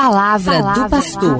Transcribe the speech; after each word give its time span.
palavra, 0.00 0.62
palavra 0.62 0.84
do 0.84 0.90
pastor. 0.90 1.38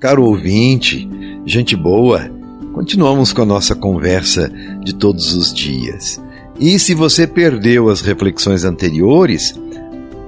Caro 0.00 0.24
ouvinte, 0.24 1.08
gente 1.44 1.76
boa, 1.76 2.28
continuamos 2.74 3.32
com 3.32 3.42
a 3.42 3.46
nossa 3.46 3.76
conversa 3.76 4.50
de 4.82 4.92
todos 4.92 5.32
os 5.34 5.54
dias. 5.54 6.20
E 6.58 6.76
se 6.80 6.92
você 6.92 7.24
perdeu 7.24 7.88
as 7.88 8.00
reflexões 8.00 8.64
anteriores, 8.64 9.54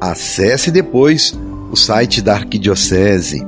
acesse 0.00 0.70
depois 0.70 1.36
o 1.72 1.76
site 1.76 2.22
da 2.22 2.34
Arquidiocese, 2.34 3.44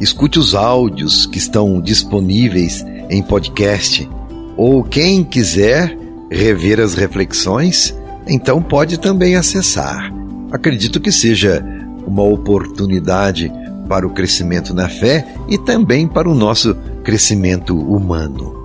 escute 0.00 0.38
os 0.38 0.54
áudios 0.54 1.26
que 1.26 1.36
estão 1.36 1.78
disponíveis 1.78 2.82
em 3.10 3.22
podcast, 3.22 4.08
ou 4.56 4.82
quem 4.82 5.22
quiser 5.22 5.94
rever 6.30 6.80
as 6.80 6.94
reflexões, 6.94 7.94
então 8.26 8.62
pode 8.62 8.98
também 8.98 9.36
acessar. 9.36 10.10
Acredito 10.50 11.00
que 11.00 11.12
seja 11.12 11.64
uma 12.06 12.22
oportunidade 12.22 13.52
para 13.88 14.06
o 14.06 14.10
crescimento 14.10 14.72
na 14.72 14.88
fé 14.88 15.26
e 15.48 15.58
também 15.58 16.06
para 16.06 16.28
o 16.28 16.34
nosso 16.34 16.74
crescimento 17.02 17.76
humano. 17.76 18.56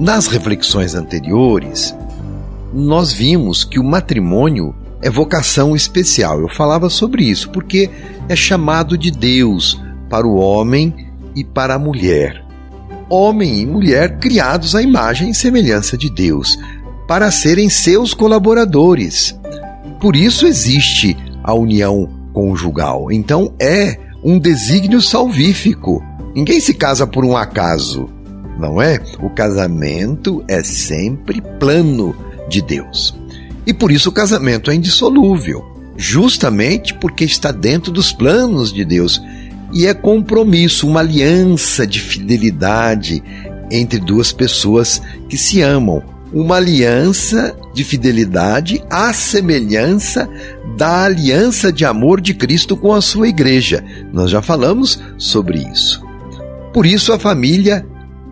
Nas 0.00 0.26
reflexões 0.26 0.94
anteriores, 0.94 1.94
nós 2.72 3.12
vimos 3.12 3.62
que 3.62 3.78
o 3.78 3.84
matrimônio 3.84 4.74
é 5.00 5.08
vocação 5.08 5.76
especial. 5.76 6.40
Eu 6.40 6.48
falava 6.48 6.90
sobre 6.90 7.22
isso 7.22 7.50
porque 7.50 7.88
é 8.28 8.34
chamado 8.34 8.98
de 8.98 9.12
Deus 9.12 9.80
para 10.10 10.26
o 10.26 10.34
homem 10.34 11.12
e 11.36 11.44
para 11.44 11.74
a 11.74 11.78
mulher. 11.78 12.44
Homem 13.08 13.60
e 13.60 13.66
mulher 13.66 14.18
criados 14.18 14.74
à 14.74 14.82
imagem 14.82 15.30
e 15.30 15.34
semelhança 15.34 15.96
de 15.96 16.10
Deus, 16.10 16.58
para 17.06 17.30
serem 17.30 17.68
seus 17.68 18.14
colaboradores. 18.14 19.38
Por 20.00 20.16
isso 20.16 20.46
existe 20.46 21.16
a 21.42 21.54
união 21.54 22.23
conjugal. 22.34 23.10
Então 23.10 23.54
é 23.58 23.96
um 24.22 24.38
desígnio 24.38 25.00
salvífico. 25.00 26.04
Ninguém 26.34 26.60
se 26.60 26.74
casa 26.74 27.06
por 27.06 27.24
um 27.24 27.36
acaso, 27.36 28.10
não 28.58 28.82
é? 28.82 29.00
O 29.22 29.30
casamento 29.30 30.44
é 30.48 30.62
sempre 30.62 31.40
plano 31.58 32.14
de 32.48 32.60
Deus. 32.60 33.16
E 33.64 33.72
por 33.72 33.90
isso 33.90 34.10
o 34.10 34.12
casamento 34.12 34.70
é 34.70 34.74
indissolúvel, 34.74 35.64
justamente 35.96 36.92
porque 36.92 37.24
está 37.24 37.52
dentro 37.52 37.90
dos 37.90 38.12
planos 38.12 38.72
de 38.72 38.84
Deus 38.84 39.22
e 39.72 39.86
é 39.86 39.94
compromisso, 39.94 40.86
uma 40.86 41.00
aliança 41.00 41.86
de 41.86 42.00
fidelidade 42.00 43.22
entre 43.70 43.98
duas 43.98 44.32
pessoas 44.32 45.00
que 45.28 45.36
se 45.36 45.62
amam 45.62 46.02
uma 46.34 46.56
aliança 46.56 47.56
de 47.72 47.84
fidelidade 47.84 48.82
à 48.90 49.12
semelhança 49.12 50.28
da 50.76 51.04
aliança 51.04 51.72
de 51.72 51.84
amor 51.84 52.20
de 52.20 52.34
Cristo 52.34 52.76
com 52.76 52.92
a 52.92 53.00
sua 53.00 53.28
igreja. 53.28 53.84
Nós 54.12 54.30
já 54.30 54.42
falamos 54.42 55.00
sobre 55.16 55.58
isso. 55.58 56.02
Por 56.72 56.86
isso, 56.86 57.12
a 57.12 57.18
família 57.18 57.86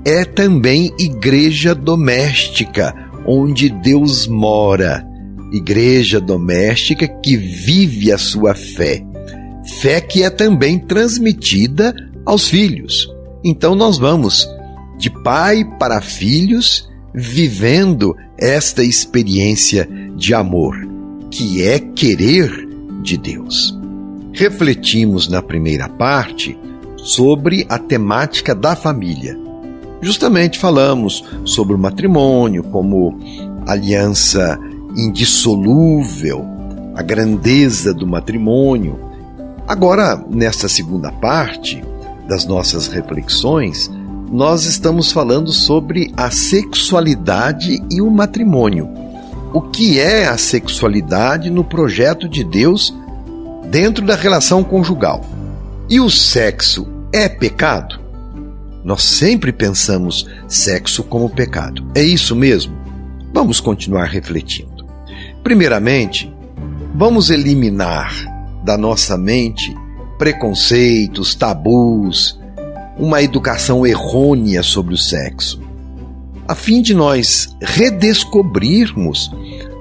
é 0.04 0.24
também 0.24 0.92
igreja 0.98 1.74
doméstica, 1.74 2.94
onde 3.26 3.68
Deus 3.68 4.26
mora. 4.26 5.06
Igreja 5.52 6.20
doméstica 6.20 7.06
que 7.06 7.36
vive 7.36 8.10
a 8.10 8.18
sua 8.18 8.54
fé. 8.54 9.04
Fé 9.80 10.00
que 10.00 10.22
é 10.24 10.30
também 10.30 10.78
transmitida 10.78 11.94
aos 12.26 12.48
filhos. 12.48 13.08
Então, 13.44 13.74
nós 13.74 13.98
vamos 13.98 14.48
de 14.98 15.10
pai 15.22 15.64
para 15.78 16.00
filhos 16.00 16.88
vivendo 17.14 18.16
esta 18.38 18.82
experiência 18.82 19.88
de 20.16 20.34
amor, 20.34 20.76
que 21.32 21.66
é 21.66 21.78
querer 21.78 22.68
de 23.02 23.16
Deus. 23.16 23.76
Refletimos 24.34 25.28
na 25.28 25.40
primeira 25.40 25.88
parte 25.88 26.58
sobre 26.98 27.64
a 27.70 27.78
temática 27.78 28.54
da 28.54 28.76
família. 28.76 29.36
Justamente 30.02 30.58
falamos 30.58 31.24
sobre 31.44 31.74
o 31.74 31.78
matrimônio 31.78 32.62
como 32.64 33.18
aliança 33.66 34.58
indissolúvel, 34.94 36.44
a 36.94 37.02
grandeza 37.02 37.94
do 37.94 38.06
matrimônio. 38.06 38.98
Agora, 39.66 40.22
nesta 40.28 40.68
segunda 40.68 41.10
parte 41.10 41.82
das 42.28 42.44
nossas 42.44 42.88
reflexões, 42.88 43.90
nós 44.30 44.66
estamos 44.66 45.10
falando 45.10 45.50
sobre 45.50 46.12
a 46.14 46.30
sexualidade 46.30 47.82
e 47.90 48.02
o 48.02 48.10
matrimônio. 48.10 49.01
O 49.54 49.60
que 49.60 50.00
é 50.00 50.26
a 50.26 50.38
sexualidade 50.38 51.50
no 51.50 51.62
projeto 51.62 52.26
de 52.26 52.42
Deus 52.42 52.94
dentro 53.70 54.02
da 54.02 54.16
relação 54.16 54.64
conjugal? 54.64 55.22
E 55.90 56.00
o 56.00 56.08
sexo 56.08 56.88
é 57.12 57.28
pecado? 57.28 58.00
Nós 58.82 59.02
sempre 59.02 59.52
pensamos 59.52 60.26
sexo 60.48 61.04
como 61.04 61.28
pecado. 61.28 61.86
É 61.94 62.02
isso 62.02 62.34
mesmo? 62.34 62.74
Vamos 63.34 63.60
continuar 63.60 64.06
refletindo. 64.06 64.86
Primeiramente, 65.44 66.34
vamos 66.94 67.28
eliminar 67.28 68.10
da 68.64 68.78
nossa 68.78 69.18
mente 69.18 69.76
preconceitos, 70.16 71.34
tabus, 71.34 72.40
uma 72.96 73.22
educação 73.22 73.86
errônea 73.86 74.62
sobre 74.62 74.94
o 74.94 74.98
sexo, 74.98 75.60
a 76.52 76.54
fim 76.54 76.82
de 76.82 76.92
nós 76.92 77.56
redescobrirmos 77.62 79.32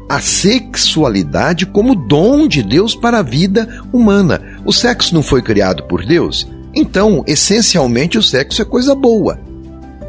a 0.08 0.22
sexualidade 0.22 1.66
como 1.66 1.94
dom 1.94 2.48
de 2.48 2.64
Deus 2.64 2.96
para 2.96 3.20
a 3.20 3.22
vida 3.22 3.84
humana. 3.92 4.42
O 4.64 4.72
sexo 4.72 5.14
não 5.14 5.22
foi 5.22 5.42
criado 5.42 5.84
por 5.84 6.06
Deus? 6.06 6.48
Então, 6.74 7.26
essencialmente, 7.28 8.18
o 8.18 8.24
sexo 8.24 8.62
é 8.62 8.66
coisa 8.66 8.96
boa. 8.96 9.38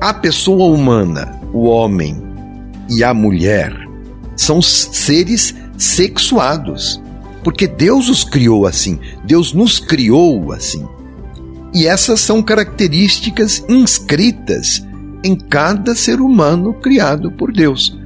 A 0.01 0.15
pessoa 0.15 0.73
humana, 0.73 1.37
o 1.53 1.65
homem 1.65 2.23
e 2.89 3.03
a 3.03 3.13
mulher, 3.13 3.75
são 4.37 4.63
seres 4.63 5.57
sexuados, 5.77 7.03
porque 7.43 7.67
Deus 7.67 8.09
os 8.09 8.23
criou 8.23 8.67
assim, 8.67 9.01
Deus 9.25 9.53
nos 9.53 9.81
criou 9.81 10.53
assim. 10.53 10.87
E 11.75 11.89
essas 11.89 12.21
são 12.21 12.41
características 12.41 13.65
inscritas 13.69 14.81
em 15.25 15.37
cada 15.37 15.95
ser 15.95 16.21
humano 16.21 16.75
criado 16.75 17.31
por 17.33 17.53
Deus. 17.53 17.99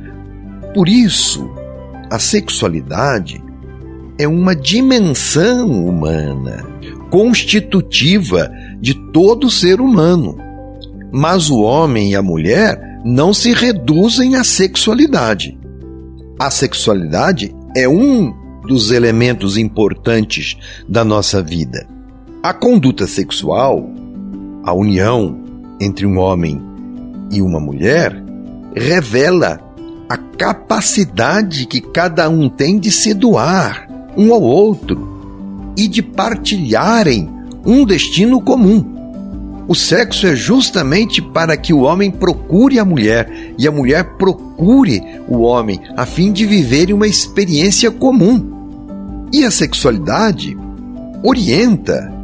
Por 0.74 0.88
isso, 0.88 1.50
a 2.10 2.18
sexualidade 2.18 3.42
é 4.18 4.26
uma 4.26 4.54
dimensão 4.54 5.86
humana, 5.86 6.66
constitutiva 7.10 8.50
de 8.80 8.94
todo 9.12 9.50
ser 9.50 9.80
humano. 9.80 10.36
Mas 11.12 11.50
o 11.50 11.60
homem 11.60 12.12
e 12.12 12.14
a 12.14 12.22
mulher 12.22 13.00
não 13.04 13.32
se 13.32 13.52
reduzem 13.52 14.36
à 14.36 14.44
sexualidade. 14.44 15.58
A 16.38 16.50
sexualidade 16.50 17.54
é 17.74 17.88
um 17.88 18.34
dos 18.66 18.90
elementos 18.90 19.56
importantes 19.56 20.56
da 20.88 21.04
nossa 21.04 21.42
vida. 21.42 21.86
A 22.42 22.52
conduta 22.52 23.06
sexual, 23.06 23.88
a 24.64 24.72
união 24.74 25.38
entre 25.80 26.04
um 26.04 26.18
homem 26.18 26.60
e 27.30 27.42
uma 27.42 27.60
mulher, 27.60 28.22
revela 28.74 29.60
a 30.08 30.16
capacidade 30.16 31.66
que 31.66 31.80
cada 31.80 32.28
um 32.28 32.48
tem 32.48 32.78
de 32.78 32.90
se 32.90 33.12
doar 33.12 33.88
um 34.16 34.32
ao 34.32 34.42
outro 34.42 35.72
e 35.76 35.88
de 35.88 36.02
partilharem 36.02 37.28
um 37.64 37.84
destino 37.84 38.40
comum. 38.40 38.94
O 39.68 39.74
sexo 39.74 40.26
é 40.28 40.36
justamente 40.36 41.20
para 41.20 41.56
que 41.56 41.72
o 41.72 41.80
homem 41.80 42.10
procure 42.10 42.78
a 42.78 42.84
mulher 42.84 43.54
e 43.58 43.66
a 43.66 43.72
mulher 43.72 44.16
procure 44.16 45.02
o 45.28 45.40
homem, 45.40 45.80
a 45.96 46.06
fim 46.06 46.32
de 46.32 46.46
viverem 46.46 46.94
uma 46.94 47.08
experiência 47.08 47.90
comum. 47.90 49.26
E 49.32 49.44
a 49.44 49.50
sexualidade 49.50 50.56
orienta 51.24 52.16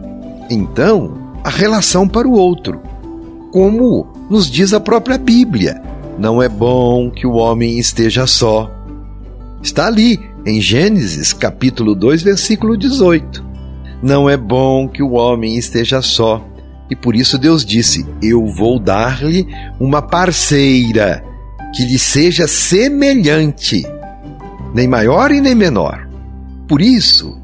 então, 0.52 1.14
a 1.42 1.48
relação 1.48 2.06
para 2.06 2.28
o 2.28 2.32
outro. 2.32 2.80
Como 3.50 4.06
nos 4.30 4.50
diz 4.50 4.72
a 4.72 4.80
própria 4.80 5.18
Bíblia: 5.18 5.80
não 6.18 6.42
é 6.42 6.48
bom 6.48 7.10
que 7.10 7.26
o 7.26 7.32
homem 7.32 7.78
esteja 7.78 8.26
só. 8.26 8.70
Está 9.62 9.86
ali, 9.86 10.20
em 10.46 10.60
Gênesis 10.60 11.32
capítulo 11.32 11.94
2, 11.94 12.22
versículo 12.22 12.76
18. 12.76 13.44
Não 14.02 14.28
é 14.28 14.36
bom 14.36 14.88
que 14.88 15.02
o 15.02 15.12
homem 15.12 15.56
esteja 15.56 16.02
só. 16.02 16.44
E 16.90 16.96
por 16.96 17.16
isso 17.16 17.38
Deus 17.38 17.64
disse: 17.64 18.06
Eu 18.22 18.46
vou 18.46 18.78
dar-lhe 18.78 19.46
uma 19.80 20.02
parceira 20.02 21.24
que 21.74 21.84
lhe 21.84 21.98
seja 21.98 22.46
semelhante, 22.46 23.82
nem 24.74 24.86
maior 24.86 25.30
e 25.32 25.40
nem 25.40 25.54
menor. 25.54 26.06
Por 26.68 26.82
isso, 26.82 27.40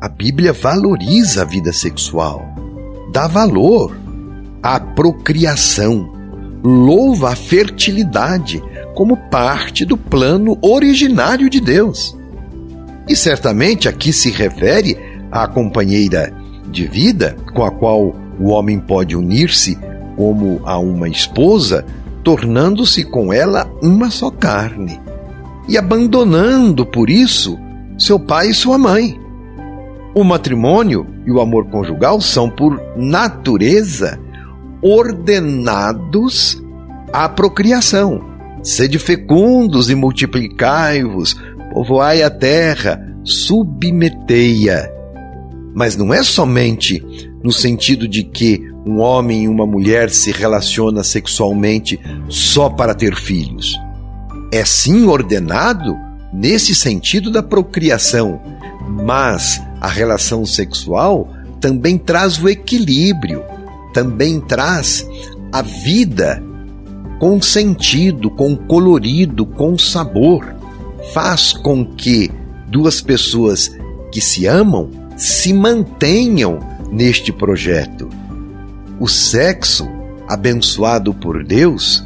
a 0.00 0.08
Bíblia 0.08 0.52
valoriza 0.52 1.42
a 1.42 1.44
vida 1.44 1.72
sexual, 1.72 2.44
dá 3.12 3.28
valor 3.28 3.96
à 4.62 4.78
procriação, 4.78 6.12
louva 6.62 7.30
a 7.30 7.36
fertilidade 7.36 8.62
como 8.94 9.16
parte 9.16 9.84
do 9.84 9.96
plano 9.96 10.58
originário 10.60 11.48
de 11.48 11.60
Deus. 11.60 12.16
E 13.08 13.16
certamente 13.16 13.88
aqui 13.88 14.12
se 14.12 14.30
refere 14.30 14.96
à 15.30 15.46
companheira 15.46 16.32
de 16.70 16.86
vida 16.86 17.36
com 17.54 17.64
a 17.64 17.70
qual 17.70 18.14
o 18.38 18.50
homem 18.50 18.78
pode 18.78 19.16
unir-se 19.16 19.78
como 20.16 20.60
a 20.64 20.78
uma 20.78 21.08
esposa, 21.08 21.84
tornando-se 22.22 23.04
com 23.04 23.32
ela 23.32 23.70
uma 23.82 24.10
só 24.10 24.30
carne 24.30 25.00
e 25.68 25.78
abandonando 25.78 26.84
por 26.84 27.08
isso 27.08 27.58
seu 27.98 28.18
pai 28.18 28.50
e 28.50 28.54
sua 28.54 28.76
mãe. 28.76 29.18
O 30.14 30.24
matrimônio 30.24 31.06
e 31.24 31.30
o 31.30 31.40
amor 31.40 31.66
conjugal 31.66 32.20
são, 32.20 32.50
por 32.50 32.80
natureza, 32.96 34.18
ordenados 34.82 36.62
à 37.12 37.28
procriação. 37.28 38.28
Sede 38.62 38.98
fecundos 38.98 39.90
e 39.90 39.94
multiplicai-vos, 39.94 41.34
povoai 41.72 42.22
a 42.22 42.30
terra, 42.30 43.00
submetei-a. 43.24 44.90
Mas 45.74 45.96
não 45.96 46.12
é 46.12 46.22
somente 46.22 47.02
no 47.42 47.52
sentido 47.52 48.06
de 48.06 48.22
que 48.22 48.70
um 48.86 48.98
homem 48.98 49.44
e 49.44 49.48
uma 49.48 49.66
mulher 49.66 50.10
se 50.10 50.30
relacionam 50.32 51.02
sexualmente 51.02 51.98
só 52.28 52.68
para 52.68 52.94
ter 52.94 53.14
filhos. 53.14 53.78
É 54.52 54.64
sim 54.64 55.06
ordenado 55.06 55.96
nesse 56.32 56.74
sentido 56.74 57.30
da 57.30 57.42
procriação, 57.42 58.40
mas 58.88 59.60
a 59.80 59.88
relação 59.88 60.44
sexual 60.44 61.28
também 61.60 61.98
traz 61.98 62.42
o 62.42 62.48
equilíbrio, 62.48 63.42
também 63.92 64.40
traz 64.40 65.06
a 65.52 65.62
vida 65.62 66.42
com 67.18 67.40
sentido, 67.40 68.30
com 68.30 68.56
colorido, 68.56 69.44
com 69.44 69.76
sabor. 69.76 70.54
Faz 71.12 71.52
com 71.52 71.84
que 71.84 72.30
duas 72.68 73.00
pessoas 73.00 73.70
que 74.12 74.20
se 74.20 74.46
amam 74.46 74.90
se 75.16 75.52
mantenham 75.52 76.58
neste 76.90 77.30
projeto. 77.30 78.08
O 78.98 79.06
sexo, 79.06 79.86
abençoado 80.26 81.12
por 81.12 81.44
Deus, 81.44 82.02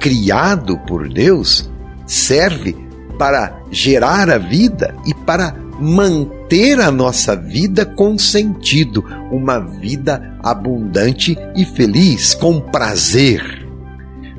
criado 0.00 0.76
por 0.78 1.08
Deus, 1.08 1.70
serve 2.06 2.76
para 3.18 3.62
gerar 3.70 4.28
a 4.30 4.38
vida 4.38 4.94
e 5.06 5.14
para 5.14 5.54
manter 5.80 6.78
a 6.80 6.90
nossa 6.90 7.34
vida 7.34 7.86
com 7.86 8.18
sentido, 8.18 9.04
uma 9.30 9.58
vida 9.58 10.36
abundante 10.42 11.36
e 11.56 11.64
feliz, 11.64 12.34
com 12.34 12.60
prazer. 12.60 13.66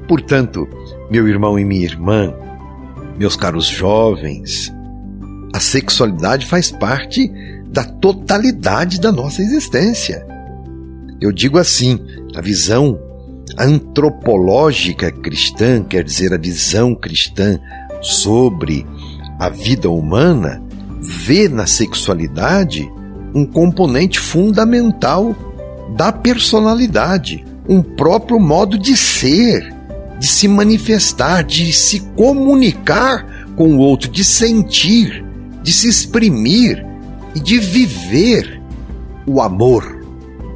Portanto, 0.07 0.67
meu 1.09 1.27
irmão 1.27 1.57
e 1.57 1.65
minha 1.65 1.83
irmã, 1.83 2.33
meus 3.17 3.35
caros 3.35 3.67
jovens, 3.67 4.71
a 5.53 5.59
sexualidade 5.59 6.45
faz 6.45 6.71
parte 6.71 7.31
da 7.67 7.83
totalidade 7.83 8.99
da 8.99 9.11
nossa 9.11 9.41
existência. 9.41 10.25
Eu 11.19 11.31
digo 11.31 11.57
assim, 11.57 11.99
a 12.35 12.41
visão 12.41 12.99
antropológica 13.57 15.11
cristã, 15.11 15.83
quer 15.83 16.03
dizer, 16.03 16.33
a 16.33 16.37
visão 16.37 16.95
cristã 16.95 17.59
sobre 18.01 18.85
a 19.39 19.49
vida 19.49 19.89
humana, 19.89 20.61
vê 21.01 21.49
na 21.49 21.65
sexualidade 21.65 22.91
um 23.33 23.45
componente 23.45 24.19
fundamental 24.19 25.35
da 25.95 26.11
personalidade, 26.11 27.43
um 27.67 27.81
próprio 27.81 28.39
modo 28.39 28.77
de 28.77 28.95
ser, 28.95 29.73
de 30.19 30.27
se 30.27 30.47
manifestar, 30.47 31.43
de 31.43 31.73
se 31.73 32.01
comunicar 32.15 33.45
com 33.55 33.75
o 33.75 33.79
outro, 33.79 34.09
de 34.09 34.23
sentir, 34.23 35.25
de 35.63 35.73
se 35.73 35.87
exprimir 35.87 36.85
e 37.35 37.39
de 37.39 37.57
viver 37.57 38.61
o 39.25 39.41
amor. 39.41 39.99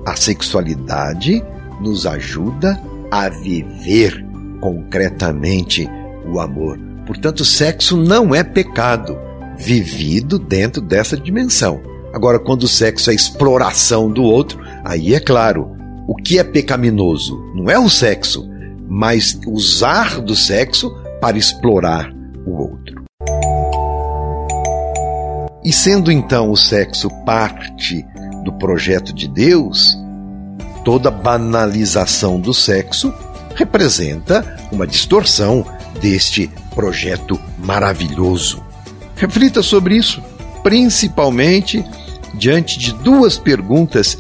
A 0.06 0.16
sexualidade 0.16 1.44
nos 1.82 2.06
ajuda 2.06 2.80
a 3.12 3.30
viver 3.30 4.26
concretamente 4.60 5.90
o 6.28 6.40
amor. 6.40 6.80
Portanto, 7.06 7.46
sexo 7.46 7.98
não 7.98 8.34
é 8.34 8.44
pecado, 8.44 9.18
vivido 9.58 10.38
dentro 10.38 10.82
dessa 10.82 11.18
dimensão. 11.18 11.82
Agora, 12.14 12.40
quando 12.40 12.64
o 12.64 12.68
sexo 12.68 13.12
é 13.12 13.14
exploração 13.14 14.10
do 14.10 14.24
outro, 14.24 14.60
aí 14.84 15.14
é 15.14 15.20
claro, 15.20 15.76
o 16.08 16.16
que 16.16 16.38
é 16.40 16.44
pecaminoso 16.44 17.38
não 17.54 17.70
é 17.70 17.78
o 17.78 17.90
sexo, 17.90 18.50
mas 18.88 19.40
usar 19.48 20.22
do 20.22 20.36
sexo 20.36 20.96
para 21.20 21.38
explorar 21.38 22.14
o 22.46 22.52
outro. 22.62 23.04
E 25.64 25.74
sendo 25.74 26.12
então 26.12 26.52
o 26.52 26.56
sexo 26.56 27.10
parte 27.26 28.06
do 28.44 28.54
projeto 28.54 29.12
de 29.12 29.28
Deus, 29.28 29.98
toda 30.84 31.10
banalização 31.10 32.40
do 32.40 32.54
sexo 32.54 33.12
representa 33.56 34.58
uma 34.72 34.86
distorção 34.86 35.66
deste 36.00 36.50
projeto 36.76 37.40
maravilhoso. 37.58 38.65
Reflita 39.16 39.62
sobre 39.62 39.96
isso, 39.98 40.22
principalmente 40.64 41.84
diante 42.34 42.78
de 42.78 42.94
duas 42.94 43.38
perguntas 43.38 44.18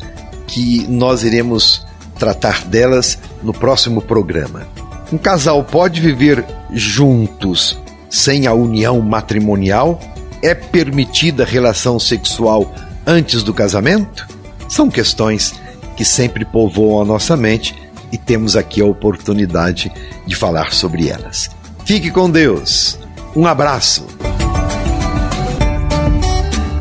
que 0.48 0.86
nós 0.88 1.24
iremos 1.24 1.86
tratar 2.18 2.64
delas 2.66 3.18
no 3.44 3.54
próximo 3.54 4.02
programa. 4.02 4.68
Um 5.12 5.18
casal 5.18 5.64
pode 5.64 6.02
viver 6.02 6.46
juntos 6.72 7.78
sem 8.10 8.48
a 8.48 8.54
união 8.54 9.02
matrimonial? 9.02 10.00
É 10.42 10.54
permitida 10.54 11.44
relação 11.44 12.00
sexual 12.00 12.74
antes 13.06 13.44
do 13.44 13.54
casamento? 13.54 14.28
São 14.70 14.90
questões 14.90 15.54
que 15.96 16.06
sempre 16.06 16.46
povoam 16.46 17.02
a 17.02 17.06
nossa 17.06 17.36
mente 17.36 17.76
e 18.12 18.18
temos 18.18 18.56
aqui 18.56 18.82
a 18.82 18.86
oportunidade 18.86 19.92
de 20.26 20.36
falar 20.36 20.74
sobre 20.74 21.10
elas. 21.10 21.50
Fique 21.86 22.10
com 22.10 22.30
Deus. 22.30 22.98
Um 23.36 23.46
abraço. 23.46 24.06